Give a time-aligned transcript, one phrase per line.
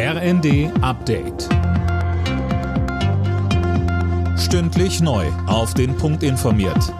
[0.00, 1.48] RND Update.
[4.38, 5.26] Stündlich neu.
[5.48, 6.94] Auf den Punkt informiert.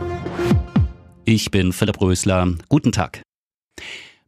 [1.25, 2.55] Ich bin Philipp Rösler.
[2.69, 3.23] Guten Tag.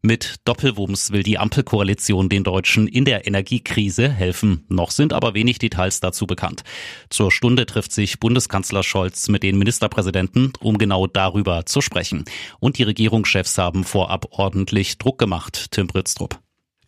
[0.02, 4.64] Mit Doppelwumms will die Ampelkoalition den Deutschen in der Energiekrise helfen.
[4.68, 6.62] Noch sind aber wenig Details dazu bekannt.
[7.08, 12.24] Zur Stunde trifft sich Bundeskanzler Scholz mit den Ministerpräsidenten, um genau darüber zu sprechen.
[12.60, 15.72] Und die Regierungschefs haben vorab ordentlich Druck gemacht.
[15.72, 16.38] Tim Britztrup.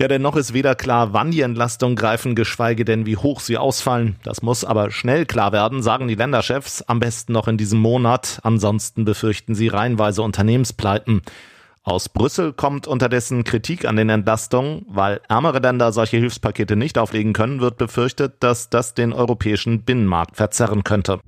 [0.00, 3.56] Ja, denn noch ist weder klar, wann die Entlastungen greifen, geschweige denn, wie hoch sie
[3.56, 4.16] ausfallen.
[4.24, 8.40] Das muss aber schnell klar werden, sagen die Länderchefs, am besten noch in diesem Monat.
[8.42, 11.22] Ansonsten befürchten sie reihenweise Unternehmenspleiten.
[11.84, 14.86] Aus Brüssel kommt unterdessen Kritik an den Entlastungen.
[14.88, 20.36] Weil ärmere Länder solche Hilfspakete nicht auflegen können, wird befürchtet, dass das den europäischen Binnenmarkt
[20.36, 21.18] verzerren könnte.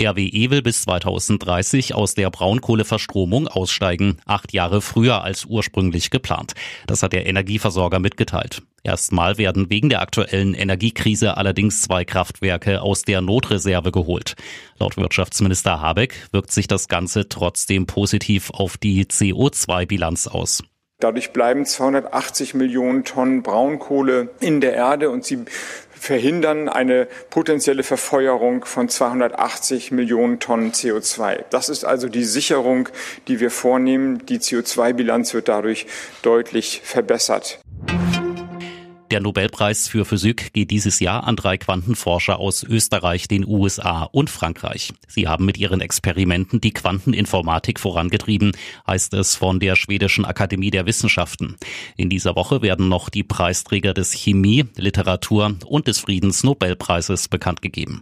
[0.00, 6.54] RWE will bis 2030 aus der Braunkohleverstromung aussteigen, acht Jahre früher als ursprünglich geplant.
[6.86, 8.62] Das hat der Energieversorger mitgeteilt.
[8.84, 14.34] Erstmal werden wegen der aktuellen Energiekrise allerdings zwei Kraftwerke aus der Notreserve geholt.
[14.78, 20.64] Laut Wirtschaftsminister Habeck wirkt sich das Ganze trotzdem positiv auf die CO2-Bilanz aus.
[20.98, 25.44] Dadurch bleiben 280 Millionen Tonnen Braunkohle in der Erde und sie
[26.02, 31.44] verhindern eine potenzielle Verfeuerung von 280 Millionen Tonnen CO2.
[31.50, 32.88] Das ist also die Sicherung,
[33.28, 34.26] die wir vornehmen.
[34.26, 35.86] Die CO2-Bilanz wird dadurch
[36.22, 37.61] deutlich verbessert.
[39.12, 44.30] Der Nobelpreis für Physik geht dieses Jahr an drei Quantenforscher aus Österreich, den USA und
[44.30, 44.94] Frankreich.
[45.06, 48.52] Sie haben mit ihren Experimenten die Quanteninformatik vorangetrieben,
[48.86, 51.56] heißt es von der Schwedischen Akademie der Wissenschaften.
[51.98, 58.00] In dieser Woche werden noch die Preisträger des Chemie, Literatur und des Friedensnobelpreises bekannt gegeben.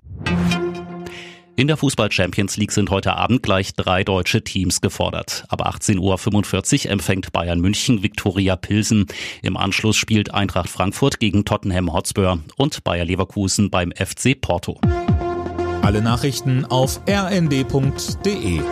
[1.61, 5.45] In der Fußball Champions League sind heute Abend gleich drei deutsche Teams gefordert.
[5.51, 9.05] Ab 18.45 Uhr empfängt Bayern München Viktoria Pilsen.
[9.43, 14.81] Im Anschluss spielt Eintracht Frankfurt gegen Tottenham Hotspur und Bayer Leverkusen beim FC Porto.
[15.83, 18.63] Alle Nachrichten auf rnd.de